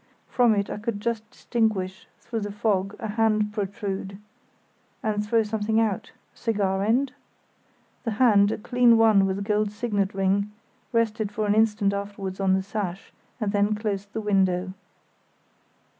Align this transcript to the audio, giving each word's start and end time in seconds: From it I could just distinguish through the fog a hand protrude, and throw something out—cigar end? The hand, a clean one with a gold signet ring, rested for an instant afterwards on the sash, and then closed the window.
From 0.27 0.55
it 0.55 0.67
I 0.71 0.77
could 0.79 0.99
just 0.99 1.29
distinguish 1.29 2.07
through 2.19 2.39
the 2.39 2.51
fog 2.51 2.95
a 2.97 3.07
hand 3.07 3.53
protrude, 3.53 4.17
and 5.03 5.23
throw 5.23 5.43
something 5.43 5.79
out—cigar 5.79 6.81
end? 6.83 7.13
The 8.03 8.11
hand, 8.17 8.51
a 8.51 8.57
clean 8.57 8.97
one 8.97 9.27
with 9.27 9.37
a 9.37 9.43
gold 9.43 9.69
signet 9.71 10.15
ring, 10.15 10.49
rested 10.91 11.31
for 11.31 11.45
an 11.45 11.53
instant 11.53 11.93
afterwards 11.93 12.39
on 12.39 12.55
the 12.55 12.63
sash, 12.63 13.13
and 13.39 13.51
then 13.51 13.75
closed 13.75 14.11
the 14.11 14.21
window. 14.21 14.73